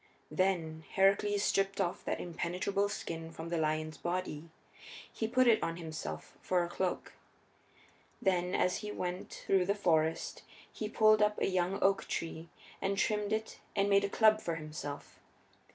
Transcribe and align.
Then 0.31 0.83
Heracles 0.95 1.43
stripped 1.43 1.79
off 1.79 2.03
that 2.05 2.19
impenetrable 2.19 2.89
skin 2.89 3.31
from 3.31 3.49
the 3.49 3.59
lion's 3.59 3.97
body; 3.99 4.49
he 5.13 5.27
put 5.27 5.45
it 5.47 5.59
upon 5.59 5.77
himself 5.77 6.35
for 6.41 6.63
a 6.63 6.67
cloak. 6.69 7.13
Then, 8.19 8.55
as 8.55 8.77
he 8.77 8.91
went 8.91 9.31
through 9.45 9.67
the 9.67 9.75
forest, 9.75 10.41
he 10.73 10.89
pulled 10.89 11.21
up 11.21 11.39
a 11.39 11.45
young 11.45 11.77
oak 11.83 12.05
tree 12.07 12.49
and 12.81 12.97
trimmed 12.97 13.31
it 13.31 13.59
and 13.75 13.91
made 13.91 14.03
a 14.03 14.09
club 14.09 14.41
for 14.41 14.55
himself. 14.55 15.19